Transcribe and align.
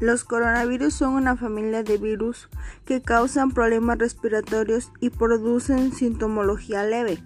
Los 0.00 0.22
coronavirus 0.22 0.94
son 0.94 1.14
una 1.14 1.36
familia 1.36 1.82
de 1.82 1.98
virus 1.98 2.48
que 2.84 3.02
causan 3.02 3.50
problemas 3.50 3.98
respiratorios 3.98 4.92
y 5.00 5.10
producen 5.10 5.92
sintomología 5.92 6.84
leve. 6.84 7.18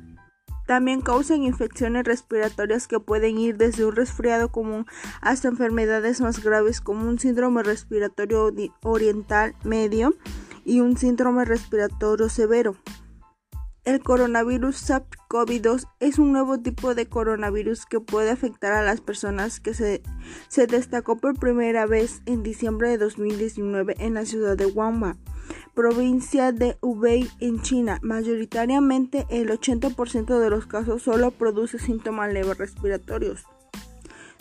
También 0.66 1.02
causan 1.02 1.42
infecciones 1.42 2.04
respiratorias 2.04 2.88
que 2.88 2.98
pueden 2.98 3.36
ir 3.36 3.58
desde 3.58 3.84
un 3.84 3.94
resfriado 3.94 4.50
común 4.50 4.86
hasta 5.20 5.48
enfermedades 5.48 6.22
más 6.22 6.42
graves 6.42 6.80
como 6.80 7.06
un 7.06 7.18
síndrome 7.18 7.62
respiratorio 7.62 8.50
oriental 8.82 9.54
medio 9.64 10.14
y 10.64 10.80
un 10.80 10.96
síndrome 10.96 11.44
respiratorio 11.44 12.30
severo. 12.30 12.76
El 13.84 14.00
coronavirus 14.00 14.90
SARS-CoV-2 14.90 15.88
es 15.98 16.20
un 16.20 16.30
nuevo 16.30 16.60
tipo 16.60 16.94
de 16.94 17.08
coronavirus 17.08 17.84
que 17.84 17.98
puede 17.98 18.30
afectar 18.30 18.72
a 18.72 18.84
las 18.84 19.00
personas 19.00 19.58
que 19.58 19.74
se, 19.74 20.02
destacó 20.68 21.16
por 21.16 21.36
primera 21.36 21.84
vez 21.86 22.22
en 22.26 22.44
diciembre 22.44 22.90
de 22.90 22.98
2019 22.98 23.96
en 23.98 24.14
la 24.14 24.24
ciudad 24.24 24.56
de 24.56 24.66
Wuhan, 24.66 25.18
provincia 25.74 26.52
de 26.52 26.78
Hubei 26.80 27.28
en 27.40 27.60
China. 27.62 27.98
Mayoritariamente 28.02 29.26
el 29.30 29.50
80% 29.50 30.38
de 30.38 30.50
los 30.50 30.66
casos 30.66 31.02
solo 31.02 31.32
produce 31.32 31.80
síntomas 31.80 32.32
leves 32.32 32.58
respiratorios. 32.58 33.46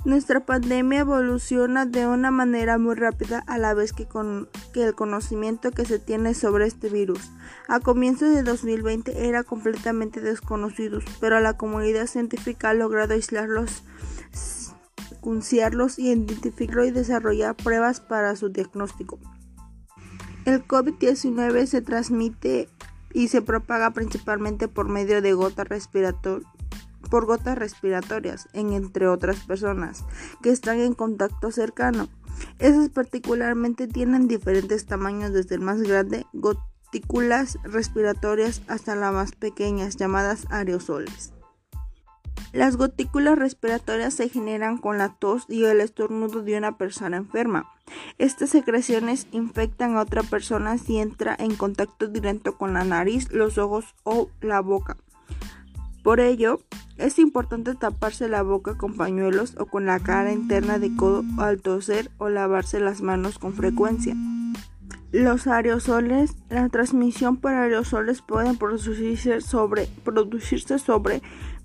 Nuestra 0.04 0.40
pandemia 0.40 1.02
evoluciona 1.02 1.86
de 1.86 2.08
una 2.08 2.32
manera 2.32 2.80
muy 2.80 2.96
rápida 2.96 3.44
a 3.46 3.60
la 3.60 3.76
vez 3.76 3.94
que, 3.94 4.08
con, 4.08 4.50
que 4.74 4.84
el 4.84 4.96
conocimiento 4.96 5.70
que 5.70 5.86
se 5.86 6.00
tiene 6.00 6.34
sobre 6.34 6.66
este 6.66 6.90
virus. 6.90 7.30
A 7.68 7.80
comienzos 7.80 8.34
de 8.34 8.42
2020 8.42 9.28
era 9.28 9.44
completamente 9.44 10.20
desconocido, 10.20 11.02
pero 11.20 11.40
la 11.40 11.56
comunidad 11.56 12.08
científica 12.08 12.72
ha 12.72 12.74
logrado 12.74 13.14
aislarlos, 13.14 13.84
secuenciarlos, 14.32 16.00
identificarlos 16.00 16.88
y 16.88 16.92
desarrollar 16.92 17.56
pruebas 17.56 18.02
para 18.02 18.36
su 18.36 18.50
diagnóstico. 18.50 19.20
El 20.46 20.66
COVID-19 20.66 21.68
se 21.68 21.84
transmite 21.84 22.70
y 23.14 23.28
se 23.28 23.44
propaga 23.44 23.92
principalmente 23.92 24.68
por 24.68 24.90
medio 24.90 25.22
de 25.22 25.34
gotas 25.34 25.68
respiratorias 25.68 26.50
por 27.12 27.26
gotas 27.28 27.58
respiratorias, 27.58 28.48
en 28.54 28.72
entre 28.74 29.08
otras 29.08 29.42
personas 29.42 30.06
que 30.42 30.50
están 30.50 30.80
en 30.80 30.96
contacto 30.96 31.52
cercano. 31.52 32.08
Esas 32.58 32.90
particularmente 32.90 33.88
tienen 33.88 34.28
diferentes 34.28 34.86
tamaños 34.88 35.34
desde 35.34 35.56
el 35.56 35.62
más 35.62 35.82
grande, 35.82 36.26
gotículas 36.34 37.60
respiratorias, 37.64 38.64
hasta 38.68 38.96
las 38.96 39.14
más 39.14 39.34
pequeñas, 39.34 39.98
llamadas 39.98 40.48
aerosoles. 40.50 41.34
Las 42.54 42.78
gotículas 42.78 43.38
respiratorias 43.38 44.14
se 44.14 44.30
generan 44.30 44.78
con 44.78 44.98
la 44.98 45.10
tos 45.10 45.46
y 45.48 45.66
el 45.66 45.82
estornudo 45.82 46.42
de 46.42 46.58
una 46.58 46.78
persona 46.78 47.18
enferma. 47.18 47.70
Estas 48.18 48.50
secreciones 48.50 49.28
infectan 49.32 49.96
a 49.96 50.02
otra 50.02 50.24
persona 50.24 50.78
si 50.78 50.98
entra 50.98 51.36
en 51.38 51.56
contacto 51.56 52.08
directo 52.08 52.58
con 52.58 52.74
la 52.74 52.84
nariz, 52.84 53.32
los 53.32 53.58
ojos 53.58 53.96
o 54.04 54.30
la 54.42 54.62
boca. 54.62 54.98
Por 56.04 56.20
ello, 56.20 56.60
es 57.02 57.20
importante 57.20 57.76
taparse 57.76 58.30
la 58.30 58.44
boca 58.44 58.78
con 58.78 58.96
pañuelos 58.96 59.56
o 59.58 59.66
con 59.66 59.86
la 59.86 60.00
cara 60.00 60.32
interna 60.32 60.80
de 60.80 60.96
codo 60.96 61.24
al 61.40 61.62
toser 61.62 62.12
o 62.18 62.30
lavarse 62.30 62.80
las 62.80 63.02
manos 63.02 63.40
con 63.40 63.54
frecuencia. 63.54 64.16
Los 65.12 65.48
aerosoles, 65.48 66.36
la 66.50 66.70
transmisión 66.70 67.38
por 67.38 67.54
aerosoles 67.54 68.22
pueden 68.22 68.58
producirse 68.58 69.42
sobre, 69.42 69.90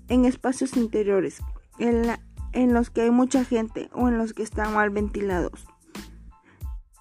en 0.09 0.25
espacios 0.25 0.75
interiores, 0.75 1.39
en 1.77 2.73
los 2.73 2.89
que 2.89 3.01
hay 3.01 3.11
mucha 3.11 3.45
gente 3.45 3.89
o 3.93 4.09
en 4.09 4.17
los 4.17 4.33
que 4.33 4.43
están 4.43 4.73
mal 4.73 4.89
ventilados. 4.89 5.65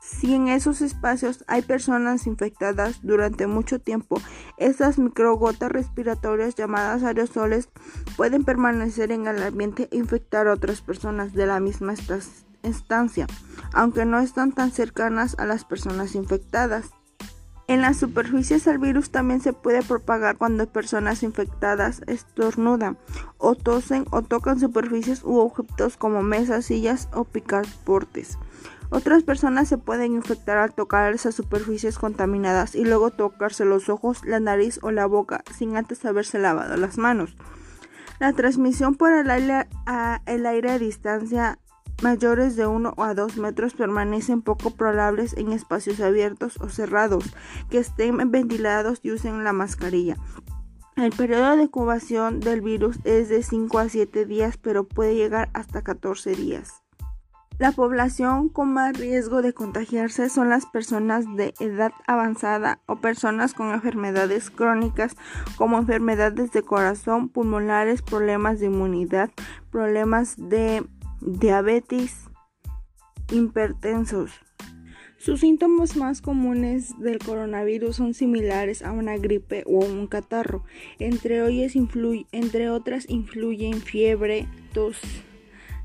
Si 0.07 0.35
en 0.35 0.47
esos 0.47 0.83
espacios 0.83 1.45
hay 1.49 1.63
personas 1.63 2.29
infectadas 2.29 3.01
durante 3.03 3.49
mucho 3.49 3.81
tiempo, 3.81 4.21
estas 4.57 4.99
microgotas 4.99 5.73
respiratorias 5.73 6.55
llamadas 6.55 7.03
aerosoles 7.03 7.69
pueden 8.17 8.45
permanecer 8.45 9.11
en 9.11 9.27
el 9.27 9.43
ambiente 9.43 9.89
e 9.91 9.97
infectar 9.97 10.47
a 10.47 10.53
otras 10.53 10.81
personas 10.81 11.33
de 11.33 11.47
la 11.47 11.59
misma 11.59 11.95
estancia, 12.63 13.27
aunque 13.73 14.05
no 14.05 14.21
están 14.21 14.53
tan 14.53 14.71
cercanas 14.71 15.35
a 15.41 15.45
las 15.45 15.65
personas 15.65 16.15
infectadas. 16.15 16.91
En 17.67 17.81
las 17.81 17.97
superficies 17.97 18.69
el 18.69 18.79
virus 18.79 19.11
también 19.11 19.41
se 19.41 19.53
puede 19.53 19.83
propagar 19.83 20.37
cuando 20.37 20.71
personas 20.71 21.25
infectadas 21.25 22.03
estornudan 22.07 22.97
o 23.39 23.57
tosen 23.57 24.05
o 24.13 24.23
tocan 24.23 24.61
superficies 24.61 25.25
u 25.25 25.39
objetos 25.39 25.97
como 25.97 26.23
mesas, 26.23 26.67
sillas 26.67 27.09
o 27.13 27.25
picaportes. 27.25 28.39
Otras 28.91 29.25
personas 29.25 29.69
se 29.69 29.79
pueden 29.79 30.13
infectar 30.13 30.59
al 30.59 30.75
tocar 30.75 31.13
esas 31.13 31.35
superficies 31.35 31.99
contaminadas 31.99 32.75
y 32.75 32.85
luego 32.85 33.11
tocarse 33.11 33.65
los 33.65 33.89
ojos, 33.89 34.25
la 34.25 34.41
nariz 34.41 34.79
o 34.83 34.91
la 34.91 35.07
boca 35.07 35.43
sin 35.57 35.77
antes 35.77 36.05
haberse 36.05 36.39
lavado 36.39 36.77
las 36.77 36.97
manos. 36.97 37.37
La 38.19 38.33
transmisión 38.33 38.95
por 38.95 39.13
el 39.13 39.31
aire 39.31 39.69
a, 39.87 40.21
distancia 40.79 41.59
mayores 42.03 42.57
de 42.57 42.67
1 42.67 42.95
a 42.97 43.15
2 43.15 43.37
metros 43.39 43.75
permanecen 43.75 44.43
poco 44.43 44.71
probables 44.71 45.35
en 45.37 45.53
espacios 45.53 46.01
abiertos 46.01 46.59
o 46.61 46.69
cerrados, 46.69 47.35
que 47.71 47.79
estén 47.79 48.31
ventilados 48.31 49.01
y 49.03 49.13
usen 49.13 49.45
la 49.45 49.53
mascarilla. 49.53 50.17
El 50.97 51.11
periodo 51.11 51.57
de 51.57 51.65
incubación 51.65 52.41
del 52.41 52.63
virus 52.63 52.99
es 53.05 53.29
de 53.29 53.43
5 53.43 53.79
a 53.79 53.89
7 53.89 54.25
días, 54.25 54.57
pero 54.57 54.85
puede 54.85 55.15
llegar 55.15 55.51
hasta 55.53 55.83
14 55.83 56.35
días. 56.35 56.86
La 57.59 57.73
población 57.73 58.51
con 58.51 58.75
más 58.75 58.99
riesgo 58.99 59.41
de 59.41 59.55
contagiarse 59.55 60.29
son 60.29 60.51
las 60.51 60.67
personas 60.67 61.25
de 61.37 61.55
edad 61.59 61.93
avanzada 62.07 62.81
o 62.85 62.97
personas 62.97 63.55
con 63.55 63.73
enfermedades 63.73 64.51
crónicas 64.51 65.17
como 65.57 65.79
enfermedades 65.79 66.53
de 66.53 66.63
corazón, 66.63 67.31
pulmonares, 67.31 68.03
problemas 68.03 68.61
de 68.61 68.67
inmunidad, 68.67 69.31
problemas 69.71 70.35
de 70.37 70.85
diabetes, 71.23 72.25
hipertensos. 73.33 74.33
Sus 75.17 75.41
síntomas 75.41 75.97
más 75.97 76.21
comunes 76.21 76.93
del 76.99 77.19
coronavirus 77.19 77.97
son 77.97 78.13
similares 78.13 78.83
a 78.83 78.93
una 78.93 79.17
gripe 79.17 79.65
o 79.67 79.83
un 79.83 80.09
catarro. 80.09 80.63
Entre, 80.99 81.41
entre 82.33 82.71
otras 82.71 83.09
influyen 83.09 83.81
fiebre, 83.81 84.47
tos, 84.75 85.01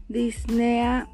disnea, 0.09 1.08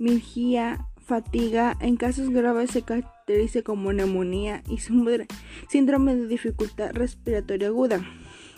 mialgia, 0.00 0.88
fatiga, 0.98 1.76
en 1.80 1.96
casos 1.96 2.30
graves 2.30 2.70
se 2.70 2.82
caracteriza 2.82 3.62
como 3.62 3.92
neumonía 3.92 4.62
y 4.68 4.78
síndrome 4.78 6.16
de 6.16 6.26
dificultad 6.26 6.92
respiratoria 6.92 7.68
aguda. 7.68 8.00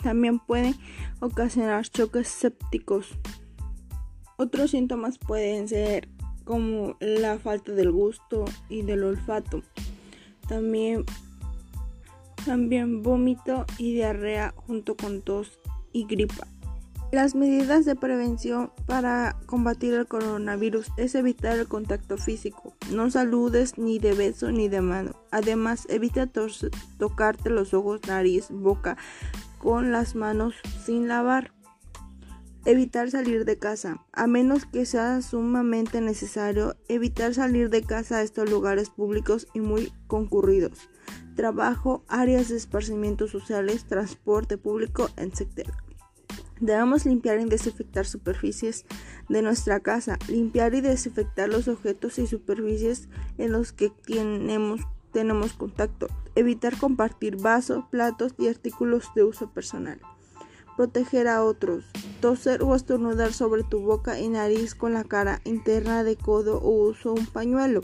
También 0.01 0.39
pueden 0.39 0.75
ocasionar 1.19 1.87
choques 1.87 2.27
sépticos. 2.27 3.09
Otros 4.37 4.71
síntomas 4.71 5.17
pueden 5.17 5.67
ser 5.67 6.09
como 6.43 6.97
la 6.99 7.37
falta 7.39 7.71
del 7.73 7.91
gusto 7.91 8.45
y 8.69 8.81
del 8.81 9.03
olfato. 9.03 9.61
También, 10.47 11.05
también 12.45 13.03
vómito 13.03 13.65
y 13.77 13.93
diarrea 13.93 14.53
junto 14.55 14.95
con 14.95 15.21
tos 15.21 15.59
y 15.91 16.05
gripa. 16.05 16.47
Las 17.13 17.35
medidas 17.35 17.85
de 17.85 17.95
prevención 17.95 18.71
para 18.87 19.37
combatir 19.45 19.93
el 19.93 20.07
coronavirus 20.07 20.87
es 20.97 21.13
evitar 21.13 21.59
el 21.59 21.67
contacto 21.67 22.17
físico. 22.17 22.75
No 22.91 23.11
saludes 23.11 23.77
ni 23.77 23.99
de 23.99 24.13
beso 24.13 24.51
ni 24.51 24.67
de 24.67 24.81
mano. 24.81 25.11
Además, 25.29 25.85
evita 25.89 26.25
tocarte 26.97 27.51
los 27.51 27.75
ojos, 27.75 28.01
nariz, 28.07 28.47
boca 28.49 28.97
con 29.59 29.91
las 29.91 30.15
manos 30.15 30.55
sin 30.83 31.07
lavar. 31.07 31.53
Evitar 32.65 33.11
salir 33.11 33.45
de 33.45 33.59
casa. 33.59 34.03
A 34.11 34.25
menos 34.25 34.65
que 34.65 34.87
sea 34.87 35.21
sumamente 35.21 36.01
necesario, 36.01 36.77
evitar 36.87 37.35
salir 37.35 37.69
de 37.69 37.83
casa 37.83 38.17
a 38.17 38.21
estos 38.23 38.49
lugares 38.49 38.89
públicos 38.89 39.47
y 39.53 39.59
muy 39.59 39.93
concurridos. 40.07 40.89
Trabajo, 41.35 42.03
áreas 42.07 42.49
de 42.49 42.57
esparcimiento 42.57 43.27
sociales, 43.27 43.85
transporte 43.85 44.57
público, 44.57 45.11
etc. 45.17 45.69
Debemos 46.59 47.05
limpiar 47.05 47.39
y 47.39 47.45
desinfectar 47.45 48.05
superficies 48.05 48.85
de 49.29 49.41
nuestra 49.41 49.79
casa, 49.79 50.17
limpiar 50.27 50.75
y 50.75 50.81
desinfectar 50.81 51.49
los 51.49 51.67
objetos 51.67 52.19
y 52.19 52.27
superficies 52.27 53.09
en 53.37 53.51
los 53.51 53.73
que 53.73 53.89
tenemos, 53.89 54.81
tenemos 55.11 55.53
contacto, 55.53 56.07
evitar 56.35 56.77
compartir 56.77 57.37
vasos, 57.37 57.83
platos 57.89 58.33
y 58.37 58.47
artículos 58.47 59.11
de 59.15 59.23
uso 59.23 59.49
personal, 59.51 59.99
proteger 60.77 61.27
a 61.27 61.43
otros, 61.43 61.85
toser 62.21 62.63
o 62.63 62.75
estornudar 62.75 63.33
sobre 63.33 63.63
tu 63.63 63.79
boca 63.81 64.19
y 64.19 64.29
nariz 64.29 64.75
con 64.75 64.93
la 64.93 65.03
cara 65.03 65.41
interna 65.43 66.03
de 66.03 66.15
codo 66.15 66.59
o 66.59 66.87
uso 66.87 67.13
un 67.13 67.25
pañuelo 67.25 67.81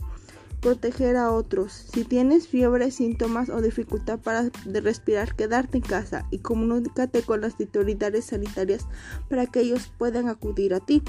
proteger 0.62 1.16
a 1.16 1.32
otros. 1.32 1.72
Si 1.74 2.04
tienes 2.04 2.48
fiebre, 2.48 2.92
síntomas 2.92 3.50
o 3.50 3.62
dificultad 3.62 4.20
para 4.20 4.50
respirar, 4.66 5.36
quedarte 5.36 5.78
en 5.78 5.84
casa 5.84 6.26
y 6.32 6.40
comunícate 6.40 7.22
con 7.22 7.42
las 7.42 7.60
autoridades 7.60 8.26
sanitarias 8.26 8.88
para 9.30 9.46
que 9.46 9.62
ellos 9.62 9.92
puedan 9.98 10.28
acudir 10.28 10.74
a 10.74 10.80
ti. 10.80 11.04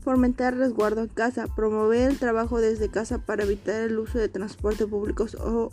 fomentar 0.00 0.56
resguardo 0.56 1.02
en 1.02 1.08
casa, 1.08 1.46
promover 1.54 2.10
el 2.10 2.18
trabajo 2.18 2.60
desde 2.60 2.88
casa 2.88 3.18
para 3.18 3.44
evitar 3.44 3.82
el 3.82 3.98
uso 4.00 4.18
de 4.18 4.28
transporte 4.28 4.84
públicos 4.84 5.36
o 5.36 5.70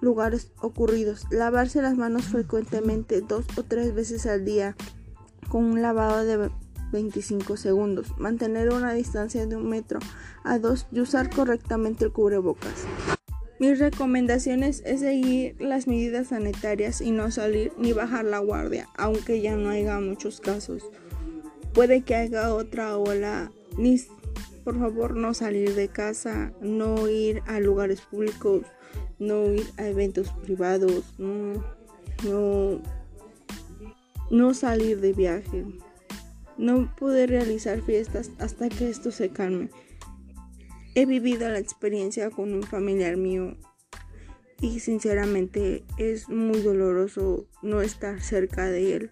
lugares 0.00 0.52
ocurridos, 0.60 1.26
lavarse 1.30 1.82
las 1.82 1.96
manos 1.96 2.26
frecuentemente 2.26 3.20
dos 3.20 3.44
o 3.56 3.64
tres 3.64 3.94
veces 3.94 4.26
al 4.26 4.44
día 4.44 4.76
con 5.48 5.64
un 5.64 5.82
lavado 5.82 6.24
de 6.24 6.50
25 6.92 7.56
segundos, 7.56 8.18
mantener 8.18 8.72
una 8.72 8.92
distancia 8.92 9.46
de 9.46 9.56
un 9.56 9.68
metro 9.68 10.00
a 10.44 10.58
dos 10.58 10.86
y 10.92 11.00
usar 11.00 11.30
correctamente 11.30 12.04
el 12.04 12.12
cubrebocas. 12.12 12.86
Mis 13.58 13.80
recomendaciones 13.80 14.82
es 14.86 15.00
seguir 15.00 15.56
las 15.60 15.88
medidas 15.88 16.28
sanitarias 16.28 17.00
y 17.00 17.10
no 17.10 17.32
salir 17.32 17.72
ni 17.76 17.92
bajar 17.92 18.24
la 18.24 18.38
guardia, 18.38 18.88
aunque 18.96 19.40
ya 19.40 19.56
no 19.56 19.70
haya 19.70 19.98
muchos 19.98 20.40
casos. 20.40 20.84
Puede 21.74 22.02
que 22.02 22.14
haya 22.14 22.54
otra 22.54 22.96
ola. 22.96 23.50
Por 24.62 24.78
favor, 24.78 25.16
no 25.16 25.34
salir 25.34 25.74
de 25.74 25.88
casa, 25.88 26.52
no 26.60 27.08
ir 27.08 27.42
a 27.46 27.58
lugares 27.58 28.00
públicos, 28.02 28.66
no 29.18 29.52
ir 29.52 29.66
a 29.76 29.86
eventos 29.86 30.30
privados, 30.42 31.14
no, 31.18 31.64
no, 32.24 32.80
no 34.30 34.54
salir 34.54 35.00
de 35.00 35.12
viaje, 35.12 35.64
no 36.58 36.94
poder 36.96 37.30
realizar 37.30 37.80
fiestas 37.80 38.30
hasta 38.38 38.68
que 38.68 38.90
esto 38.90 39.10
se 39.10 39.30
calme. 39.30 39.70
He 40.94 41.06
vivido 41.06 41.48
la 41.48 41.58
experiencia 41.58 42.30
con 42.30 42.52
un 42.52 42.62
familiar 42.62 43.16
mío 43.16 43.56
y 44.60 44.80
sinceramente 44.80 45.84
es 45.96 46.28
muy 46.28 46.60
doloroso 46.60 47.46
no 47.62 47.80
estar 47.80 48.20
cerca 48.20 48.66
de 48.66 48.96
él. 48.96 49.10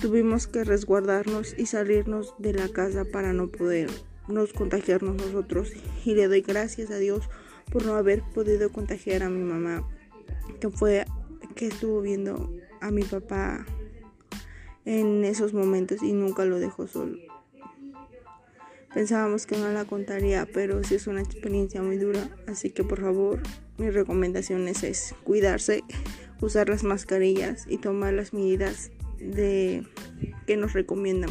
Tuvimos 0.00 0.46
que 0.46 0.64
resguardarnos 0.64 1.54
y 1.56 1.66
salirnos 1.66 2.34
de 2.38 2.54
la 2.54 2.68
casa 2.68 3.04
para 3.04 3.32
no 3.32 3.48
podernos 3.48 4.52
contagiarnos 4.56 5.16
nosotros 5.16 5.72
y 6.04 6.14
le 6.14 6.28
doy 6.28 6.40
gracias 6.40 6.90
a 6.90 6.98
Dios 6.98 7.28
por 7.70 7.84
no 7.84 7.94
haber 7.94 8.22
podido 8.34 8.70
contagiar 8.72 9.22
a 9.22 9.30
mi 9.30 9.42
mamá 9.42 9.88
que 10.60 10.70
fue 10.70 11.04
que 11.54 11.66
estuvo 11.66 12.00
viendo 12.00 12.52
a 12.80 12.90
mi 12.90 13.02
papá 13.02 13.66
en 14.90 15.24
esos 15.24 15.54
momentos 15.54 16.02
y 16.02 16.12
nunca 16.12 16.44
lo 16.44 16.58
dejó 16.58 16.88
solo. 16.88 17.16
Pensábamos 18.92 19.46
que 19.46 19.56
no 19.56 19.70
la 19.70 19.84
contaría, 19.84 20.48
pero 20.52 20.82
sí 20.82 20.96
es 20.96 21.06
una 21.06 21.20
experiencia 21.20 21.80
muy 21.80 21.96
dura, 21.96 22.28
así 22.48 22.70
que 22.70 22.82
por 22.82 23.00
favor, 23.00 23.40
mis 23.78 23.94
recomendaciones 23.94 24.82
es 24.82 25.14
cuidarse, 25.22 25.84
usar 26.40 26.68
las 26.68 26.82
mascarillas 26.82 27.66
y 27.68 27.78
tomar 27.78 28.14
las 28.14 28.32
medidas 28.32 28.90
de 29.20 29.86
que 30.48 30.56
nos 30.56 30.72
recomiendan 30.72 31.30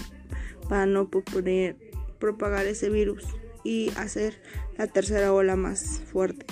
para 0.70 0.86
no 0.86 1.10
poder 1.10 1.76
propagar 2.18 2.66
ese 2.66 2.90
virus 2.90 3.26
y 3.66 3.92
hacer 3.98 4.42
la 4.78 4.88
tercera 4.88 5.34
ola 5.34 5.58
más 5.58 6.00
fuerte. 6.10 6.46